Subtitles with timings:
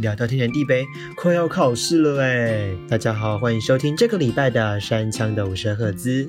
[0.00, 2.70] 聊到天南地北，快要考试了哎！
[2.88, 6.26] 大家好，欢迎收听这个礼拜的山枪的五十赫兹。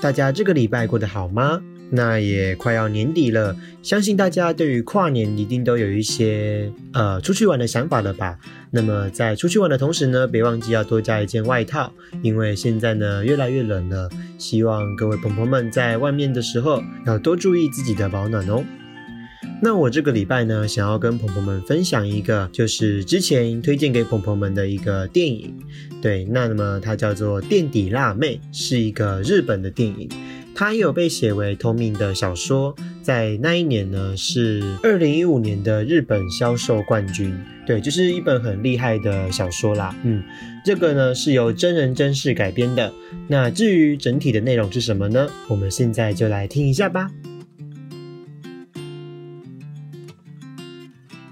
[0.00, 1.60] 大家这个礼拜过得好吗？
[1.90, 8.38] 那也快要年底了，相信大家对于跨年一定都有一些呃出去玩的想法了吧？
[8.70, 14.08] 那么在出去玩的同时呢，别忘记要多加一件外套，因为现在呢越来越冷了。
[14.38, 18.64] 希望各位朋友们在外面的时候要多注意自己的保暖哦。
[19.62, 25.54] 那我这个礼拜呢，想要跟朋友们分享一个，就是之前推荐给朋友们的一个电影。
[26.02, 30.08] 对，那么它叫做《垫底辣妹》，是一个日本的电影。
[30.54, 37.34] 它也有被写为同名的小说，在那一年呢是二零一五年的日本销售冠军。
[37.66, 39.94] 对，就是一本很厉害的小说啦。
[40.04, 40.22] 嗯，
[40.64, 42.92] 这个呢是由真人真事改编的。
[43.26, 45.28] 那至于整体的内容是什么呢？
[45.48, 47.10] 我们现在就来听一下吧。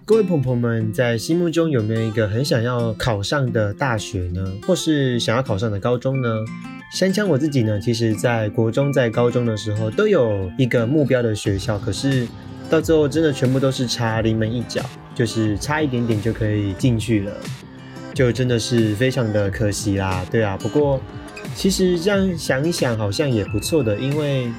[0.06, 4.44] 各位朋友们，在心目中有没有一个很想要考上的大学呢？
[4.66, 6.28] 或是想要考上的高中呢？
[6.92, 12.28] 山枪我自己呢，其实在国中、在高中的时候都有一个目标的学校，可是
[12.68, 14.82] 到最后真的全部都是差临门一脚，
[15.14, 17.32] 就是差一点点就可以进去了，
[18.12, 20.22] 就真的是非常的可惜啦。
[20.30, 21.00] 对啊，不过
[21.54, 24.52] 其实这样想一想，好像也不错的，因为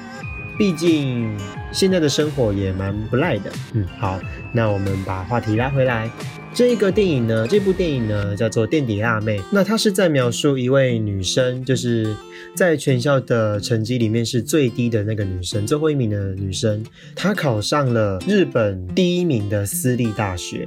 [0.58, 1.38] 毕竟
[1.72, 3.50] 现在的生活也蛮不赖的。
[3.74, 4.18] 嗯，好，
[4.52, 6.10] 那我们把话题拉回来。
[6.54, 9.38] 这个电影呢，这部电影呢叫做《垫底辣妹》。
[9.52, 12.16] 那它是在描述一位女生，就是
[12.54, 16.82] 在全校的成绩里面是最低的那个女生，最后一名的女生，
[17.14, 20.66] 她考上了日本第一名的私立大学，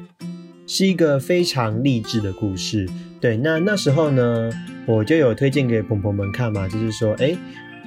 [0.67, 2.87] 是一个非常励志的故事。
[3.19, 4.51] 对，那那时候呢，
[4.85, 7.35] 我就有推荐给朋友们看嘛，就是说，哎，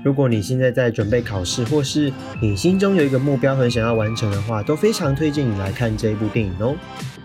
[0.04, 6.74] 如果你现在在准备考试，或是你心中有一个目标很想要完成的话，都非常推荐你来看这一部电影哦。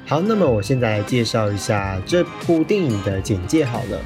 [0.05, 3.99] 好，那么我现在来介绍一下这部电影的简介好了。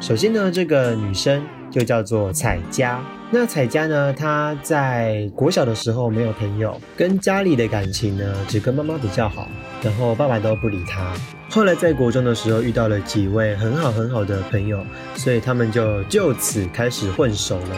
[0.00, 3.00] 首先呢，这个女生就叫做彩佳。
[3.30, 9.48] 那彩佳呢，她在国小的时候没有朋友，跟家里的感情呢只跟妈妈比较好，
[9.82, 11.14] 然后爸爸都不理她。
[11.50, 14.84] 后来在国中的时候遇到了几位很好很好的朋友，
[15.14, 17.76] 所以他们就就此开始混熟了。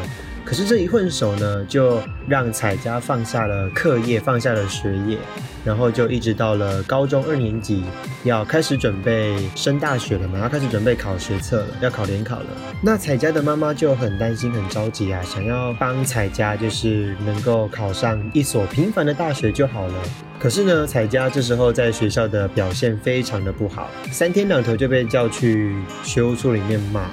[0.50, 5.16] 可是这一混熟呢，就让彩佳放下了课业，放下了学业。
[5.64, 7.84] 然后就一直到了高中二年级，
[8.24, 12.46] 要开始准备升大学了嘛，要开始准备考学测了，要考联考了。
[12.82, 19.94] 那彩佳的妈妈就很担心、很着急啊，想要帮彩佳就是能够考上一所平凡的大学就好了。
[20.40, 27.04] 可是呢，彩佳这时候在学校的表现非常的不好，三天两头就被叫去学务处里面骂，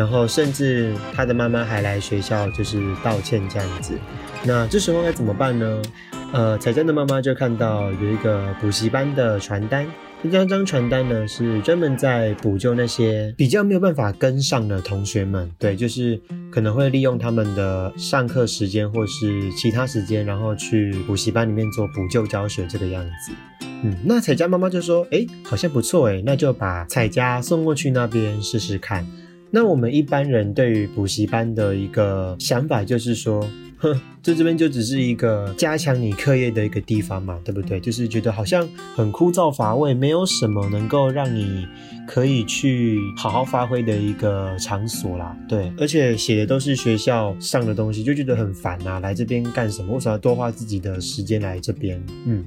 [0.00, 3.92] 然后甚至他的妈妈还来学校就是道歉这样子。
[4.46, 5.82] 那这时候该怎么办呢？
[6.32, 9.86] 呃，彩江的妈妈就看到有一个补习班的传单，
[10.22, 16.18] 这张张传单呢是专门在补救那些比较没有办法跟上的同学们，对，就是
[16.50, 23.32] 可能会利用他们的上课时间或是其他时间，然后去补习班里面做补救教学这个样子。
[23.82, 29.06] 嗯，那彩佳妈妈就说，哎，好像不错哎，那就把彩佳送过去那边试试看。
[29.50, 33.48] 那我们一般人对于补习班的一个想法就是说。
[33.82, 37.80] 哼，这这边就只是一个加强你课业的一个地方嘛，对不对？
[37.80, 41.66] 就是觉得好像很枯燥乏味，没有什么能够让你
[42.06, 45.34] 可以去好好发挥的一个场所啦。
[45.48, 49.00] 对，而且写的都是学校上的东西，就觉得很烦啊。
[49.00, 49.94] 来这边干什么？
[49.94, 51.98] 为什么要多花自己的时间来这边？
[52.26, 52.44] 嗯，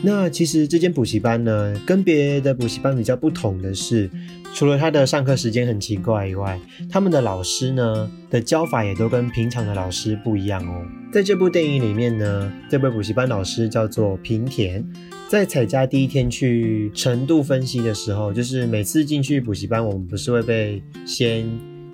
[0.00, 4.08] 那其实这间补习班呢，跟别的补习班比较不同的是。
[4.54, 10.84] 除了他的上课时间很奇怪以外，他们的老师呢的教法也都跟平常的老师不一样哦。
[11.12, 14.84] 在这部电影里面呢，这位补习班老师叫做平田，
[15.28, 21.48] 在彩家第一天去程度分析的时候，就是每次进去补习班，我们不是会被先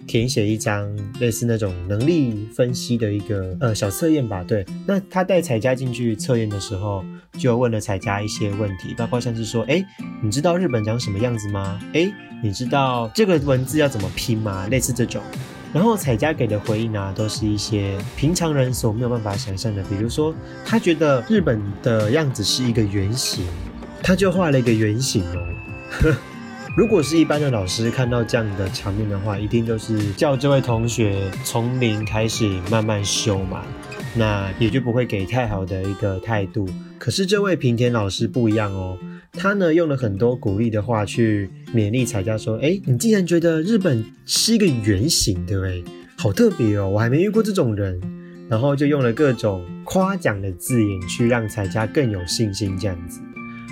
[0.06, 0.89] 填写一张
[1.21, 4.43] 类似那种能力分析的一个呃小测验吧？
[4.43, 7.05] 对，那他带彩家进去测验的时候。
[7.37, 9.85] 就问了彩佳一些问题，包括像是说，哎，
[10.23, 11.79] 你知道日本长什么样子吗？
[11.93, 12.11] 哎，
[12.43, 14.67] 你知道这个文字要怎么拼吗？
[14.69, 15.23] 类似这种，
[15.70, 23.44] 然后彩佳给的回应呢，都是一些平常人所没有办法想象的，比如说，他觉得日本的样子是一个圆形，
[24.02, 26.17] 他就画了一个圆形哦。
[26.76, 33.62] 如果是一般的老师看到这样的场面的话，一定都是叫这位同学从零开始慢慢修嘛。
[34.14, 36.69] 那也就不会给太好的一个态度。
[36.99, 38.99] 可是这位平田老师不一样哦，
[39.32, 45.82] 他呢用了很多鼓励的话去勉励彩佳说：“哎，你竟然觉得日本是一个圆形的，哎，
[46.19, 47.99] 好特别哦，我还没遇过这种人。”
[48.50, 53.19] 然后就用了各种夸奖的字眼去让彩佳更有信心这样子。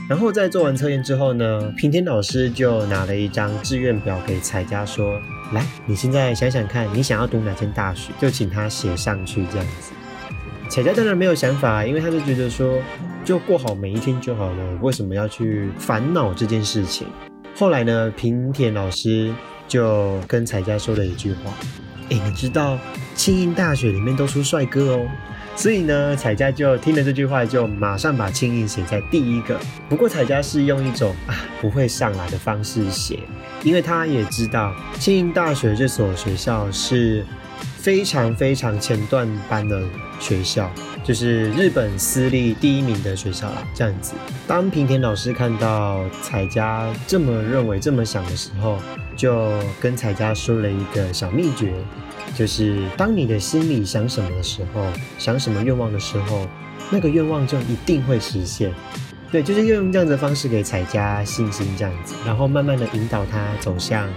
[0.06, 5.18] 然后在做完测验之后呢，平田老师就拿了一张志愿表给彩佳说
[5.54, 9.92] ：“来，你现在想想看，你想要读哪间大学，就请他写上去这样子。”
[10.68, 12.78] 彩佳当然没有想法，因为他就觉得说，
[13.24, 17.06] 就过好每一天就好了，为什么要去烦恼这件事情？
[17.56, 19.32] 后来呢，平田老师
[19.66, 21.50] 就跟彩佳说了一句话
[22.10, 22.78] ：“哎，你知道
[23.14, 25.06] 庆应大学里面都出帅哥哦。”
[25.56, 29.58] 所以呢，彩佳就听了这句话，就马上把庆应写在第一个。
[29.88, 33.20] 不过彩佳是用一种啊不会上来的方式写，
[33.62, 37.24] 因为他也知道庆应大学这所学校是
[37.84, 39.82] 非常非常前段班的
[40.18, 40.70] 学校，
[41.04, 43.62] 就是日本私立第一名的学校啦。
[43.74, 44.14] 这样子，
[44.46, 48.78] 当平田老师看到彩佳这么认为、这么想的时候，
[49.14, 49.52] 就
[49.82, 51.74] 跟彩佳说了一个小秘诀。
[52.34, 54.86] 就是当你的心里想什么的时候，
[55.18, 56.48] 想什么愿望的时候，
[56.88, 58.72] 那个愿望就一定会实现。
[59.30, 64.08] 对，就是要用这样的方式给彩家信心，这样子，然后慢慢的引导他走向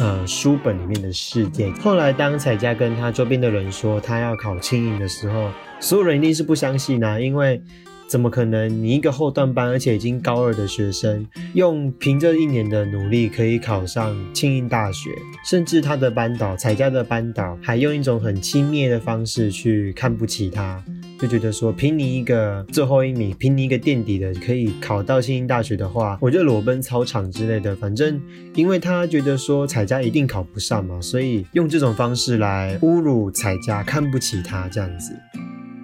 [0.00, 1.70] 呃书本里面的世界。
[1.74, 7.62] 后来当彩家跟他周边的人说他要考青影的时候，所有人一定是不相信啊，因为。
[8.10, 8.68] 怎么可能？
[8.68, 11.24] 你一个后段班，而且已经高二的学生，
[11.54, 15.10] 用凭着一年的努力可以考上庆应大学，
[15.48, 20.82] 甚至他的班导彩家的班导还用一种很轻蔑的方式去看不起他，
[21.20, 27.76] 就觉得说凭你一个最后一名，凭你一个垫底的可以考到庆应大学的话，我就裸奔操场之类的。
[27.76, 28.20] 反正
[28.54, 35.14] 因为他觉得说彩家一定考不上嘛，所以用这种方式来侮辱彩家，看不起他这样子。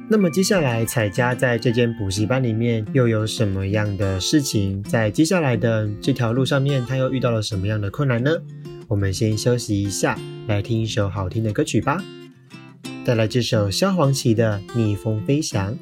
[0.09, 4.82] 那么接下来，彩佳在这间补习班里面又有什么样的事情？
[4.85, 8.31] 在接下来的这条路上面，他又遇到了什么样的困难呢？
[8.89, 10.17] 我们先休息一下，
[10.47, 12.03] 来听一首好听的歌曲吧。
[13.05, 15.73] 带来这首萧煌奇的《逆风飞翔》。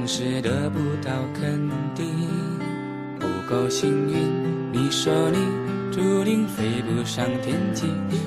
[0.00, 2.06] 总是得不到肯定
[3.18, 5.36] 不够幸运你说你
[5.92, 7.84] 注定飞不上天际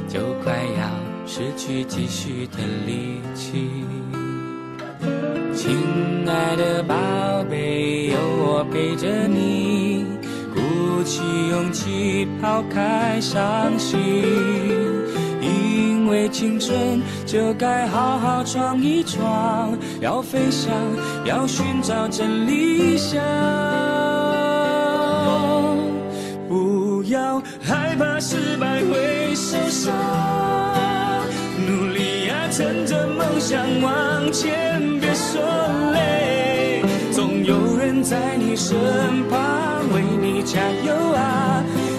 [0.08, 0.88] 就快要
[1.26, 3.72] 失去继续的力气。
[5.56, 5.76] 亲
[6.28, 6.96] 爱的宝
[7.50, 10.06] 贝有我陪着你
[10.54, 14.93] 鼓起勇气抛开伤心。
[16.14, 20.72] 为青春，就该好好闯一闯，要飞翔，
[21.26, 23.20] 要寻找真理想。
[26.48, 29.92] 不要害怕失败会受伤，
[31.68, 35.42] 努力呀，趁着梦想往前，别说
[35.94, 38.78] 累，总有人在你身
[39.30, 39.40] 旁
[39.92, 41.64] 为你加油啊。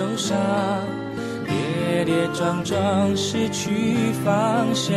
[0.00, 0.34] 受伤，
[1.46, 4.96] 跌跌撞撞失去方向，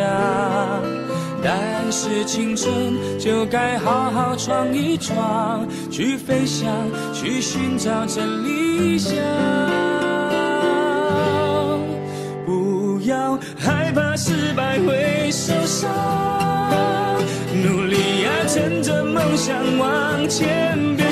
[1.43, 2.73] 但是青春
[3.19, 6.71] 就该好好闯一闯，去飞翔，
[7.13, 9.17] 去寻找真理想。
[12.45, 15.91] 不要害怕失败会受伤，
[17.61, 21.11] 努力呀，趁着梦想往前，别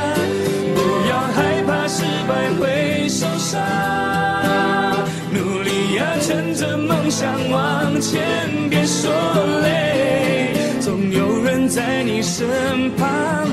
[2.61, 3.59] 会受伤，
[5.33, 8.21] 努力呀，趁着梦想往前，
[8.69, 9.11] 别说
[9.63, 12.47] 累，总有人在你身
[12.95, 13.07] 旁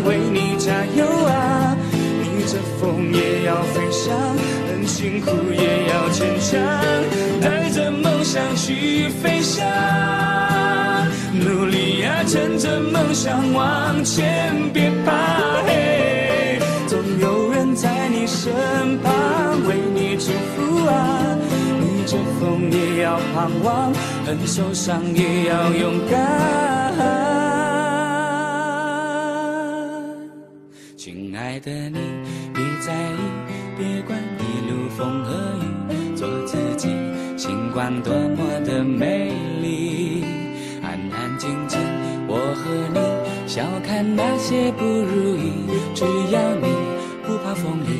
[0.04, 1.74] 为你加油啊！
[2.20, 4.14] 逆着风也要飞翔，
[4.68, 6.60] 很辛苦也要坚强，
[7.40, 9.66] 带着梦想去飞翔。
[11.32, 15.12] 努力呀，趁着梦想往前，别怕
[15.66, 15.87] 黑，
[22.70, 23.92] 也要盼望，
[24.26, 26.18] 很受伤也要勇敢。
[30.96, 31.98] 亲爱的你，
[32.52, 33.18] 别在意，
[33.76, 35.32] 别管一路风和
[35.90, 36.88] 雨，做自己，
[37.36, 39.32] 星光多么的美
[39.62, 40.24] 丽。
[40.82, 41.78] 安安静静，
[42.26, 43.00] 我和你
[43.48, 45.52] 笑看那些不如意，
[45.94, 46.66] 只要你
[47.26, 47.97] 不怕风雨，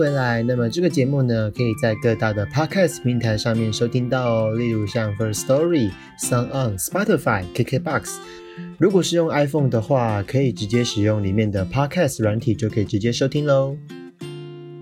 [0.00, 0.42] 回来。
[0.42, 8.16] 那么这个节目呢，可以在各大的 podcast 平台上面收听到哦，例如像 First Story、Sound On、Spotify、KKBox。
[8.78, 13.76] 如果是用 iPhone 的话，可以直接使用里面的 podcast 软体，就可以直接收听喽。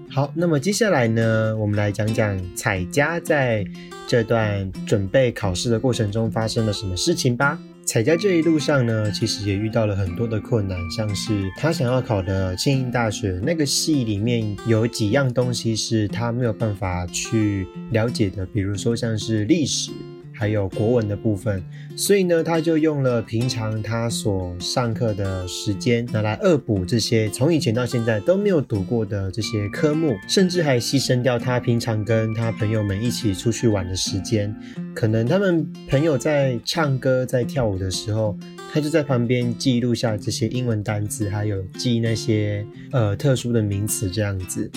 [0.08, 3.64] 好，那么接下来呢，我们来讲讲彩佳在
[4.06, 7.58] 这段准备考试的过程中发生了什么事情吧。
[7.88, 19.90] 彩佳这一路上呢，其实也遇到了很多的困难，像是他想要考的庆应大学那个系里面有几样东西是他没有办法去了解的，比如说像是历史。
[20.38, 21.60] 还有国文的部分，
[21.96, 34.54] 所以呢，他就用了平常他所上课的时间，拿来恶补这些从以前到现在都没有读过的这些科目，甚至还牺牲掉他平常跟他朋友们一起出去玩的时间。
[34.94, 38.38] 可能他们朋友在唱歌、在跳舞的时候，
[38.72, 44.70] 他就在旁边记录下这些英文单词，还有记那些呃特殊的名词这样子。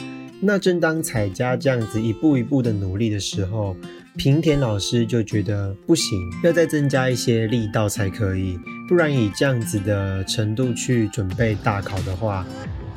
[0.44, 3.76] 那正当彩家这样子一步一步的努力的时候，
[4.18, 12.46] 平田老师就觉得不行，要再增加一些力道才可以，不然以这样子的程度去准备大考的话，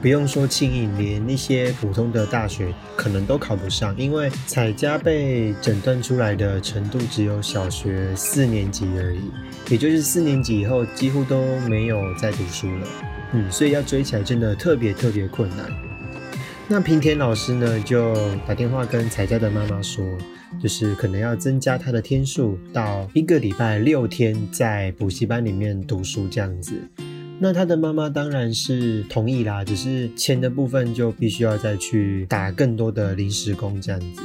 [0.02, 9.20] 不用说庆应，连一些普通的大学可能都考不上，因为彩佳被诊断出来的程度只有小学四年级而已，
[9.70, 12.88] 也就是四年级以后几乎都没有再读书了，
[13.34, 15.70] 嗯，所以要追起来真的特别特别困难。
[16.66, 18.14] 那平田老师呢，就
[18.46, 20.02] 打电话跟彩佳的妈妈说，
[20.60, 26.72] 就是可能要增加他的天数到一个礼拜六天在补习班里面读书这样子。
[27.38, 34.22] 那他的妈妈当然是同意啦，只是钱的部分就必须要再去打更多的临时工这样子。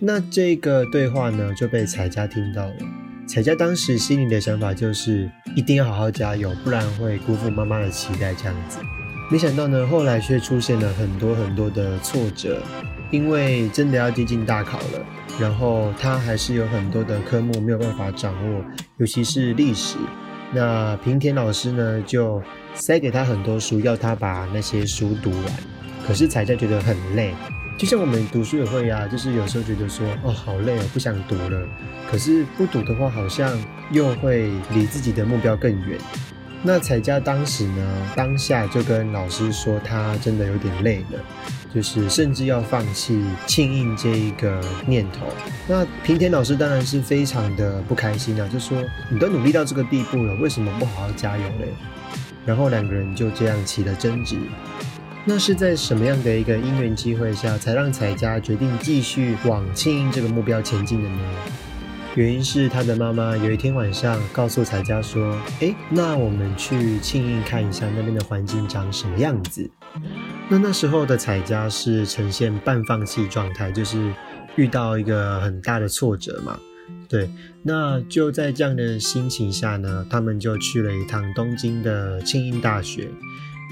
[0.00, 2.76] 那这个对话呢就被彩佳听到了，
[3.28, 8.78] 彩佳当时心里的想法就是一定要好好加油，不然会辜负妈妈的期待这样子。
[9.30, 12.62] 没想到呢，后来却出现了很多很多的挫折，
[13.10, 15.04] 因为真的要接近大考了，
[15.38, 18.64] 然后他还是有很多的科目没有办法掌握，
[18.96, 19.98] 尤其是历史。
[20.50, 22.42] 那平田老师呢，就
[22.72, 25.44] 塞给他很多书，要他把那些书读完。
[26.06, 27.34] 可是彩佳觉得很累，
[27.76, 31.68] 就像我们读书也会呀、就是有时候觉得说，哦，好累哦，不想读了。
[32.10, 33.50] 可是不读的话，好像
[33.92, 35.98] 又会离自己的目标更远。
[36.68, 41.18] 那彩佳当时呢，当下就跟老师说，他真的有点累了，
[41.74, 45.26] 就是甚至要放弃庆应这一个念头。
[45.66, 48.76] 那平田老师当然是非常的不开心啊，就说
[49.10, 51.72] 你都努力到这个地步了，为什么不好好加油嘞？
[52.44, 54.36] 然后两个人就这样起了争执。
[55.24, 61.18] 那是在什么样的一个因缘机会下，才让彩佳决定继续往庆应这个目标前进的呢？
[62.18, 69.70] 原因是他的妈妈有一天晚上告诉彩佳说：“诶，那我们去庆应看一下那边的环境长什么样子。”
[70.50, 74.12] 那那时候的彩佳是呈现半放弃状态，就是
[74.56, 76.58] 遇到一个很大的挫折嘛。
[77.08, 77.30] 对，
[77.62, 83.08] 那就在这样的心情下呢，他们就去了一趟东京的庆应大学。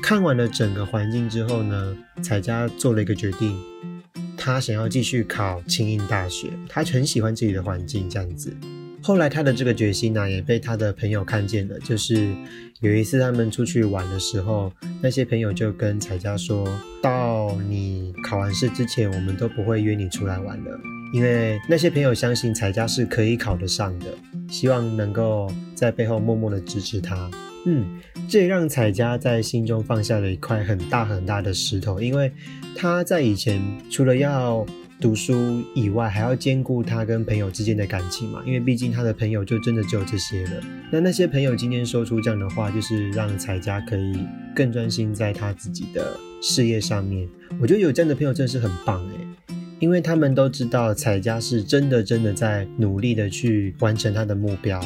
[0.05, 3.61] 看完了整个环境之后呢，彩佳做了一个决定。
[4.37, 8.55] 他想要继续考庆应大学，他很喜欢这里的环境，这样子。
[9.02, 11.78] 后来他的这个决心呢，也被他的朋友看见了。
[11.81, 12.35] 就是
[12.81, 16.66] 有一次他们出去玩的时候，那些朋友就跟彩佳说
[17.00, 20.81] ：“到你考完试之前，我们都不会约你出来玩了，
[21.12, 24.07] 因为那些朋友相信彩佳是可以考得上的，
[24.50, 27.31] 希望能够在背后默默的支持他。”
[27.67, 27.85] 嗯，
[28.29, 32.31] 这也让彩佳在心中放下了一块很大很大的石头，因为
[32.77, 34.65] 他在以前除了要
[35.01, 38.41] 读书以外，还要兼顾他跟朋友之间的感情嘛。
[38.47, 40.63] 因为毕竟他的朋友就真的只有这些了。
[40.93, 44.17] 那那些朋友今天说出这样的话，就是让彩佳可以
[44.55, 47.29] 更专心在他自己的事业上面。
[47.61, 54.81] 我觉得有这样的朋友真的是很棒诶，因为他们都知道彩佳是真的真的在努力的去完成他的目标。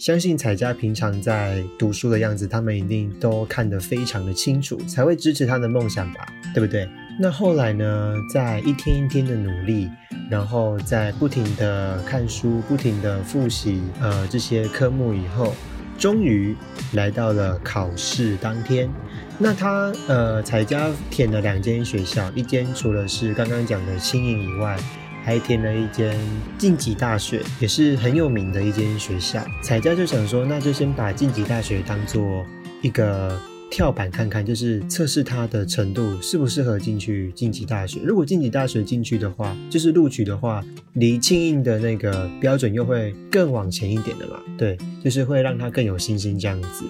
[0.00, 6.88] 相信彩佳平常在读书的样子，他们一定都看得非常的清楚，才会支持他的梦想吧，对不对？
[7.20, 9.90] 那后来呢，在一天一天的努力，
[10.30, 15.54] 然后在不停的看书、不停的复习，呃，这些科目以后，
[15.98, 16.56] 终于
[16.94, 18.88] 来到了考试当天。
[19.36, 24.78] 那他呃，彩佳填了两间学校，一间除了是刚刚讲的轻盈以外。
[25.24, 26.16] 还填了一间
[26.58, 29.44] 晋级大学，也是很有名的一间学校。
[29.62, 32.44] 彩佳就想说，那就先把晋级大学当做
[32.82, 38.00] 一个跳板看看，就是测试他的程度适不适合进去晋级大学。
[38.02, 44.40] 如果晋级大学进去的话，就是录取的话，离庆应的那个标准又会更往前一点的嘛。
[44.58, 46.84] 对，就是会让他更有信心这样子。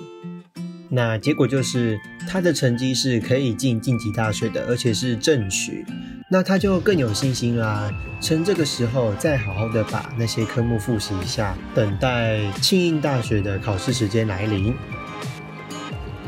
[0.89, 5.85] 那结果就是他的成绩是可以进晋级大学的，而且是正取，
[6.33, 7.93] 那他就更有信心啦。
[8.21, 14.73] 趁这个时候再好好的把那些科目复习一下，等待庆应大学的考试时间来临。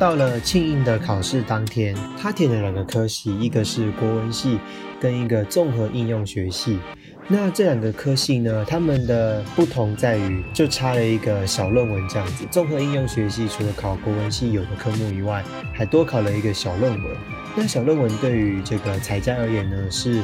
[0.00, 4.58] 到了庆应的考试当天，他填了两个科系，一个是国文系，
[5.00, 6.80] 跟一个综合应用学系。
[7.28, 8.64] 那这两个科系呢？
[8.68, 12.44] 他们的不同在于，就差了一个小论文这样子。
[12.50, 17.16] 综合应用学系除了考国文系有的科目以外，还多考了一个小论文。
[17.54, 20.22] 那小论文对于这个彩家而言呢，是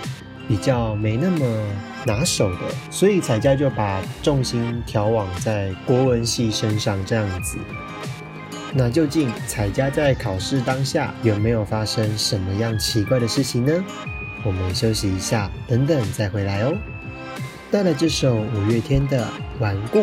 [0.48, 1.46] 比较没那么
[2.06, 2.60] 拿手的，
[2.90, 7.58] 所以彩家就把重心调往在国文系身上这样子。
[8.72, 13.72] 那究竟彩家在考试当下有没有发生什么样奇怪的事情呢？
[14.44, 16.74] 我们休息一下，等等再回来哦。
[17.70, 19.24] 带来这首五月天的
[19.58, 20.00] 《顽固》。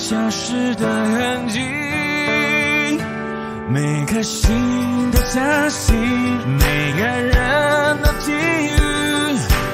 [0.00, 1.60] 消失的痕迹。
[3.68, 8.72] 每颗心都相信，每个人都际遇，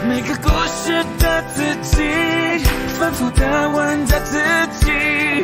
[0.08, 2.02] 每个故事的自己，
[2.98, 4.38] 反复的问着自
[4.80, 4.92] 己，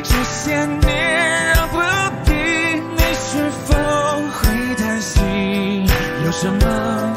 [0.03, 1.79] 这些年让不
[2.25, 2.35] 定，
[2.97, 3.75] 你是否
[4.35, 5.87] 会担心？
[6.27, 7.17] 有什么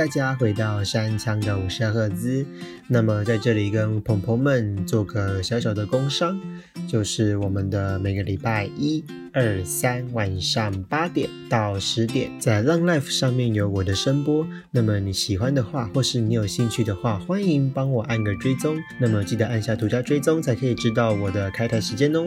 [0.00, 2.46] 大家回到山枪的五十赫兹。
[2.88, 6.40] 那么在这里跟朋朋们做个小小的工商，
[6.88, 14.46] 就是我们的每个礼拜一、二、三晚上八点到十点，在 Long Life 上面有我的声波。
[14.70, 18.78] 那么你喜欢的话，或是你有兴趣的话，欢迎帮我按个追踪。
[18.98, 22.26] 那么记得按下独家追踪，才可以知道我的开台时间哦。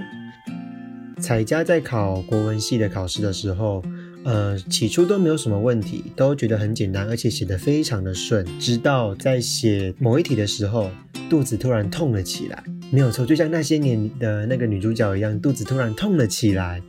[1.20, 3.84] 彩家在考国文系的考试的时候。
[4.24, 8.46] 呃，起初都没有什么问题，都觉得很简单，而且写得非常的顺。
[8.60, 10.90] 直到在写某一题的时候，
[11.30, 12.64] 肚子突然痛了起来。
[12.90, 16.82] 没有错，就像那些年的那个女主角一样，肚子突然痛了起来。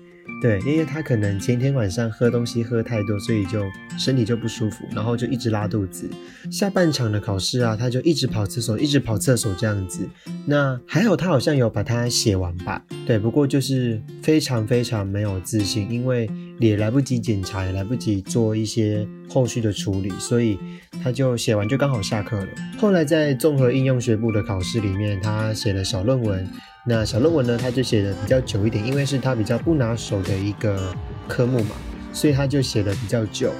[0.42, 3.64] 对，因为他可能前天晚上喝东西喝太多，所以就
[3.98, 6.08] 身体就不舒服，然后就一直拉肚子。
[6.50, 10.06] 下半场的考试啊，他就一直跑厕所，一直跑厕所这样子。
[10.46, 12.84] 那还好，他好像有把它写完吧？
[13.06, 20.58] 对，不过就是非常非常没有自信，因为也来不及检查，也来不及做一些后续的处理，所以
[21.02, 22.48] 他就写完就刚好下课了。
[22.78, 26.46] 后来在综合应用学部的考试里面，他写了小论文。
[26.86, 30.94] 那小论文呢，他就写的比较久一点，因为是他比较不拿手的一个
[31.26, 31.70] 科目嘛，
[32.12, 33.50] 所以他就写的比较久，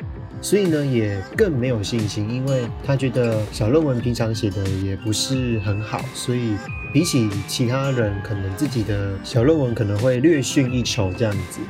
[0.43, 6.55] 所以呢也更没有信心，因为他觉得小论文平常写的也不是很好，所以
[6.93, 11.61] 比起其他人，可能自己的小论文可能会略逊一筹这样子。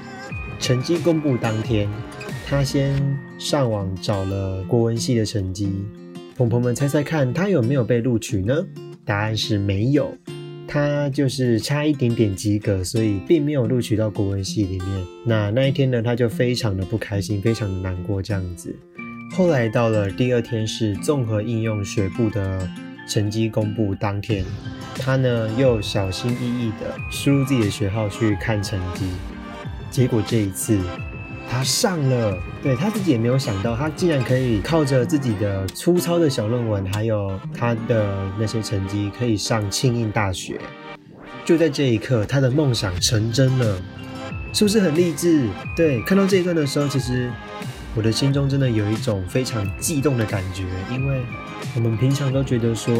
[0.58, 1.88] 成绩公布当天，
[2.44, 3.00] 他先
[3.38, 5.70] 上网找了国文系的成绩，
[6.36, 8.66] 朋友们猜猜看他有没有被录取呢？
[9.04, 10.12] 答案是没有。
[10.66, 15.06] 他就是差一点点及格，所以并没有录取到国文系里面。
[15.24, 18.74] 那那一天呢，他就非常的不开心，非常的难过这样子。
[19.32, 22.68] 后来到了第二天是综合应用学部的
[23.08, 24.44] 成绩公布当天，
[24.96, 29.06] 他呢又小心翼翼的输入自己的学号去看成绩，
[29.90, 30.78] 结果这一次。
[31.50, 40.60] 他上了，对他自己也没有想到，他竟然可以靠着自己的粗糙的小论文，还有他的那些成绩，可以上庆应大学。
[41.44, 43.80] 就在这一刻，他的梦想成真了，
[44.52, 45.48] 是不是很励志？
[45.76, 47.30] 对，看到这一段的时候，其实。
[47.96, 51.22] 我的心中真的有一种非常悸动的感觉，因为
[51.76, 52.92] 我们平常都觉得说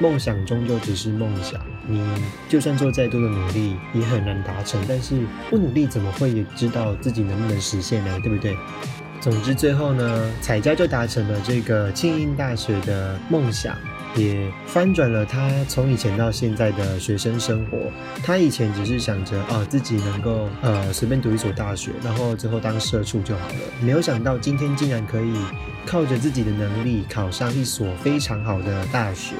[0.00, 2.06] 梦想终究只是梦想，你
[2.48, 4.80] 就算做再多的努力也很难达成。
[4.88, 8.20] 但是不努力怎么会知道自己能不能实现呢？
[8.22, 8.56] 对不对？
[9.20, 13.74] 总之最后呢，彩家就达成了这个庆应大学的梦想。
[14.16, 17.78] 也翻转了他从以前到现在的学生生活。
[18.24, 23.54] 他以前只是想着啊，自己能够呃随便读一所大学，然后之后当社畜就好了。
[23.82, 25.34] 没有想到今天竟然可以
[25.86, 29.34] 靠着自己的能力考上一所非常好的大学。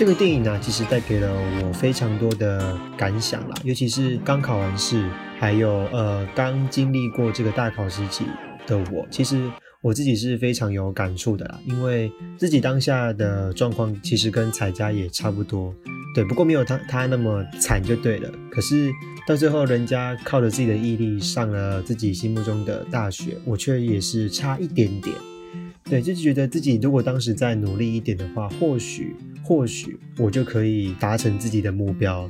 [0.00, 1.30] 这个电影呢，其实带给了
[1.62, 5.06] 我非常多的感想啦，尤其是刚考完试，
[5.38, 8.24] 还有呃刚经历过这个大考时期
[8.66, 9.50] 的我，其实。
[9.82, 15.74] 我自己是非常有感触的啦，因为自己当下的状况其实跟彩家也差不多，
[16.14, 18.30] 对，不过没有他他那么惨就对了。
[18.50, 18.90] 可是
[19.26, 25.16] 到最后，人家靠着自己的毅力上了自己心目中的大学，我却也是差一点点，
[25.84, 32.28] 对，就是觉得自己如果当时再努力一点的话，或许或许我就可以达成自己的目标。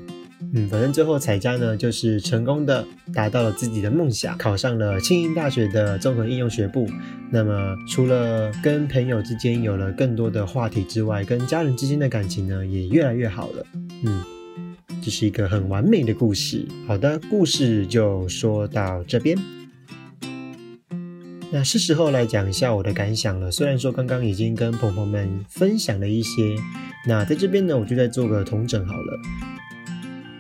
[0.55, 6.89] 嗯，反正最后彩家呢，就是成功的达到了自己的梦想，考上了庆应大学的综合应用学部。
[7.31, 13.67] 那么，除了跟朋友之间有了更多的话题之外，跟家人之间的感情呢，也越来越好了。
[14.05, 14.25] 嗯，
[15.03, 16.67] 这是一个很完美的故事。
[16.87, 19.37] 好的，故事就说到这边。
[21.53, 23.51] 那是时候来讲一下我的感想了。
[23.51, 26.55] 虽然说刚刚已经跟朋友们分享了一些，
[27.05, 29.21] 那在这边呢，我就再做个统整好了。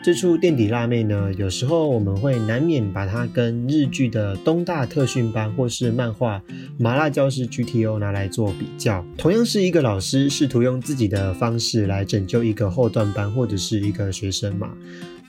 [0.02, 6.40] 这出垫底辣妹呢，有时候我们会难免把它跟日剧的东大特训班或是漫画
[6.78, 9.04] 麻辣教师 GTO 拿来做比较。
[9.18, 14.70] 同样是一个老师，试图用自己的方式来拯救一个后段班或者是一个学生嘛。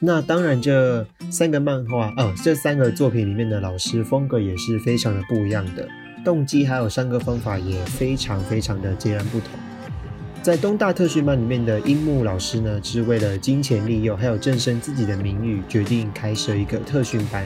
[0.04, 5.88] 那当然，这三个漫画，呃，这三个作品里面的老师风格也是非常的不一样的，
[6.26, 9.50] 动机还有上课方法也非常非常的截然不同。
[10.42, 17.46] 在东大特训班里面的樱木老师呢，是为了金钱利诱，还有正身自己的名誉，决定开设一个特训班。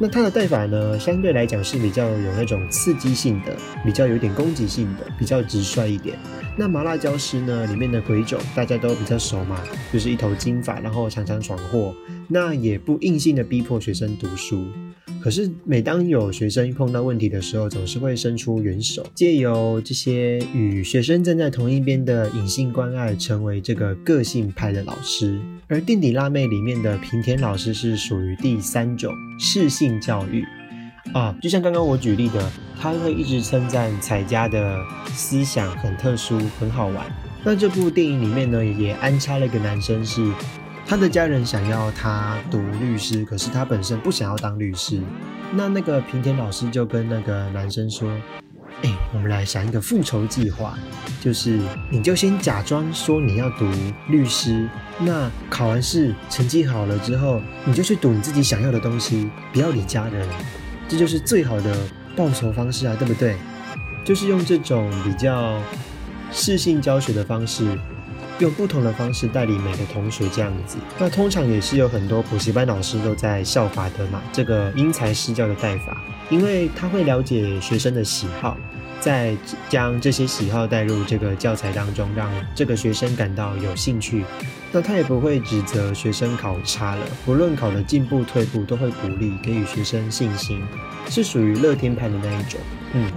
[0.00, 6.16] 那他的带法呢，相对来讲是比较有那种刺激性的，比较有点攻击性的，比较直率一点。
[6.56, 9.60] 那麻辣教师呢，里面的鬼种大家都比较熟嘛，
[9.92, 11.92] 就是一头金发，然后常常闯祸，
[12.28, 14.66] 那也不硬性的逼迫学生读书。
[15.20, 25.40] 可是，每当有学生碰到问题的时候，总是会伸出援手，借由这些与学生站在同一边的隐性关爱，成为这个个性派的老师。
[25.66, 30.44] 而垫底辣妹里面的平田老师是属于第三种适性教育。
[31.14, 37.04] 啊，就像刚刚我举例的，他会一直称赞彩家的思想很特殊、很好玩。
[37.42, 40.22] 那这部电影里面呢，也安插了一个男生，是
[40.88, 44.98] 他的家人想要他读律师，可是他本身不想要当律师。
[45.52, 48.10] 那那个平田老师就跟那个男生说
[48.82, 50.78] ：“哎，我们来想一个复仇计划，
[51.20, 53.70] 就是你就先假装说你要读
[54.08, 54.66] 律师，
[54.98, 60.26] 那考完试成绩好了之后，你就去读你自己想要的东西，不要理家人。”
[60.88, 61.76] 这就是最好的
[62.16, 63.36] 报仇方式啊，对不对？
[64.06, 65.60] 就是用这种比较
[66.32, 67.78] 适性教学的方式，
[68.38, 70.78] 用不同的方式带领每个同学这样子。
[70.98, 78.56] 那通常也是有很多补习班老师都在效法的嘛，这个因材施教的带法，因为他会了解学生的喜好。
[79.00, 79.36] 再
[79.68, 84.24] 将这些喜好带入这个教材当中，让这个学生感到有兴趣，
[84.72, 90.60] 那他也不会指责学生考差了，不论考的进步退步，都会鼓励给予学生信心，
[91.08, 92.60] 是属于乐天派的那一种。
[92.92, 93.08] 嗯，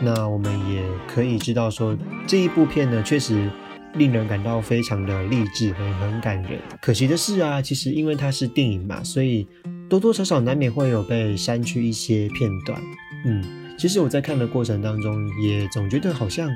[0.00, 3.50] 那我们也可以知道说，这一部片呢，确实
[3.96, 6.60] 令人感到非常的励志，很很感人。
[6.80, 9.46] 可惜的是啊，其实因为它是电影嘛，所以
[9.88, 12.80] 多多少少难免会有被删去一些片段。
[13.24, 13.44] 嗯。
[13.76, 16.48] 其实我在看的过程当中，也总觉得好像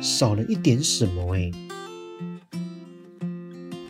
[0.00, 1.50] 少了一点什么哎。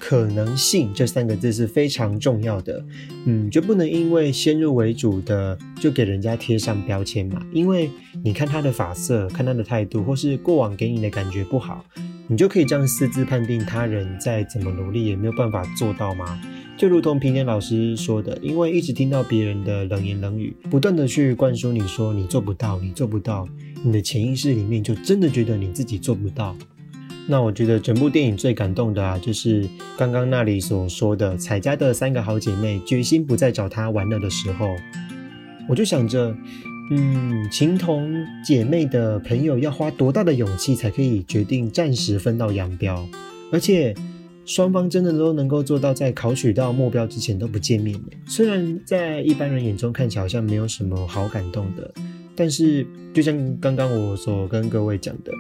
[0.07, 2.85] 可能性这三个字是非常重要的，
[3.25, 7.41] 嗯，就不能因为先入为主的就给人家贴上标签嘛。
[7.55, 7.89] 因为
[8.23, 11.83] 你看他的发色，看他的态度，或是过往给你的感觉不好，
[12.29, 16.39] 你就可以这样私自判定他人再怎么努力也没有办法做到吗？
[16.77, 23.49] 就如同平田老师说的，因为一直听到别人的冷言冷语，不断的去灌输你说你做不到，你做不到，
[23.83, 26.55] 你的潜意识里面就真的觉得你自己做不到。
[27.27, 34.69] 那我觉得整部电影最感动的啊，就是刚刚那里所说的彩家的三个好姐妹决心不再找他玩乐的时候，
[35.69, 36.37] 我就想着，
[36.91, 43.07] 嗯，情同姐妹的朋友要花多大的勇气才可以决定暂时分道扬镳，
[43.53, 43.95] 而且。
[44.47, 51.91] 双方真的都能够做到在考取到目标之前都不见面，虽然在一般人眼中看起来好像没有什么好感动的，
[52.37, 55.33] 但是就像刚刚我所跟各位讲的，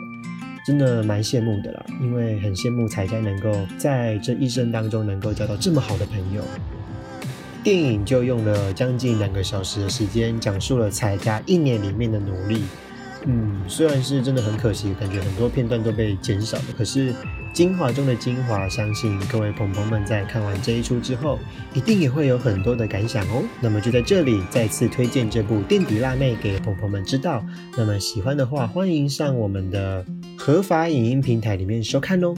[0.66, 6.42] 真的蛮羡慕的啦，因为很羡慕彩佳能够在这一生当中能够交到这么好的朋友。
[7.62, 12.64] 电影就用了将近两个小时的时间，讲述了彩家一年里面的努力。
[13.26, 17.14] 嗯，虽然是真的很可惜，感觉很多片段都被减少了，可是
[17.54, 21.38] 精华中的精华，相信各位朋友们在看完这一出之后，
[21.72, 23.42] 一定也会有很多的感想哦。
[23.62, 27.42] 那么就在这里再次推荐这部《垫底辣妹》给朋友们知道。
[27.78, 30.04] 那么喜欢的话，欢迎上我们的
[30.36, 32.34] 合法影音平台里面收看哦。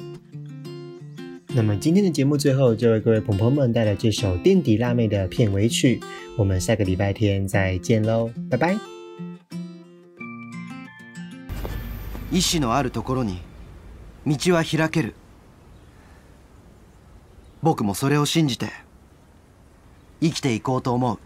[1.49, 5.99] 那么今天的节目最后就为各位朋友们带来这首《垫底辣妹》的片尾曲，
[6.37, 8.96] 我们下个礼拜天再见喽，拜拜。
[12.33, 13.41] 意志のあるところに
[14.27, 15.15] 道は開ける。
[17.63, 18.71] 僕もそれを信じて
[20.21, 21.19] 生きていこうと思う。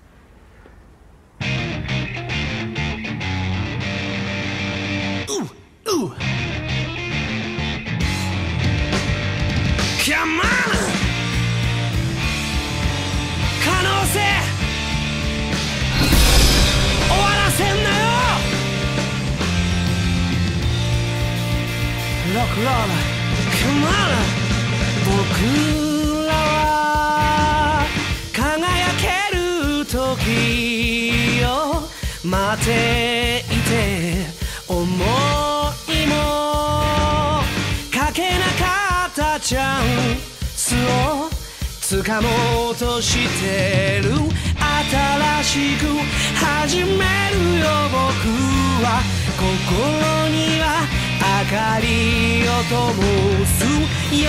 [25.40, 27.86] 僕らは
[28.34, 28.44] 輝
[29.00, 31.48] ける時を
[32.28, 34.26] 待っていて
[34.68, 36.12] 思いも
[37.90, 40.18] かけなかったチャン
[40.54, 41.30] スを
[42.02, 42.28] 掴も
[42.72, 45.86] うとしてる新しく
[46.36, 48.04] 始めるよ僕
[48.84, 49.00] は
[49.38, 51.09] 心には
[51.50, 52.94] 明かりを灯
[53.44, 53.66] す
[54.14, 54.22] 弱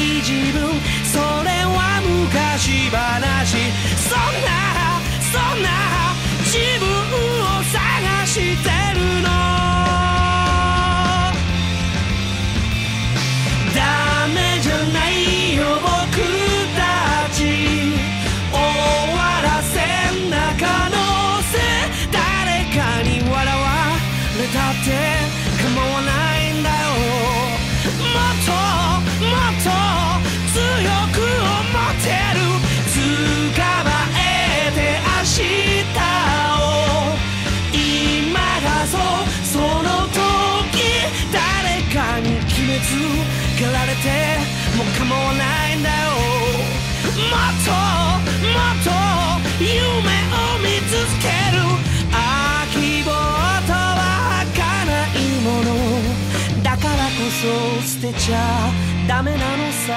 [0.00, 0.64] い自分。
[1.04, 3.93] それは昔話。
[57.84, 58.72] 捨てちゃ
[59.06, 59.92] ダメなのさ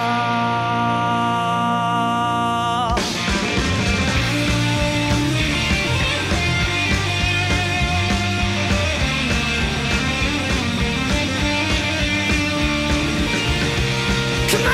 [14.49, 14.69] Come on!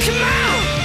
[0.00, 0.80] Come on!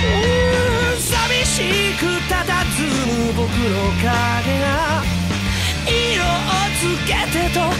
[0.00, 1.60] うーん寂し
[1.98, 2.48] く佇
[3.26, 4.69] む僕の影が
[6.80, 7.74] つけてと語っ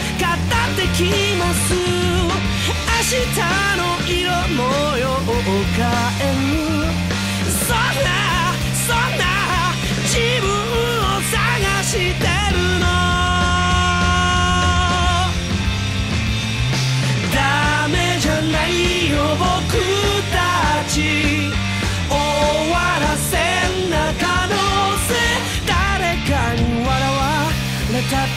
[0.77, 1.73] てきます。
[1.73, 3.41] 明日
[3.75, 4.61] の色模
[4.95, 5.19] 様を
[5.75, 5.81] 変
[6.27, 6.70] える。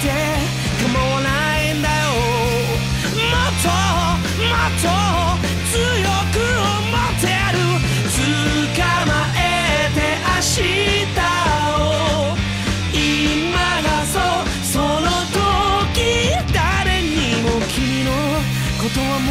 [0.04, 0.10] て
[0.82, 1.28] 構わな
[1.62, 2.12] いんだよ。
[3.16, 3.72] もっと
[4.44, 4.86] もっと
[5.72, 5.80] 強
[6.34, 7.58] く思ってる。
[8.12, 9.40] 捕まえ
[9.96, 11.18] て明日
[11.72, 12.36] を。
[12.92, 14.44] 今がそう。
[14.62, 15.96] その時
[16.52, 18.12] 誰にも君の
[18.82, 19.30] ことはも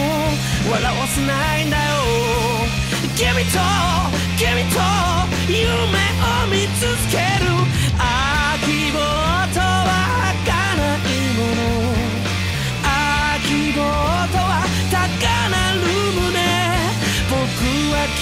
[0.69, 1.81] う笑わせないんだよ。
[3.15, 3.59] 君と
[4.37, 4.79] 君と
[5.47, 7.12] 夢を見続け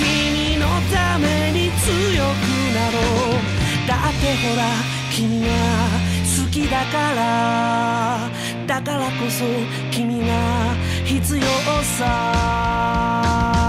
[0.02, 3.40] 君のために強くなろう。
[3.88, 4.62] だってほら
[5.12, 5.48] 君が
[6.24, 7.20] 好きだから。
[8.68, 9.46] だからこそ
[9.92, 10.34] 君が
[11.06, 11.44] 必要
[11.98, 13.61] さ。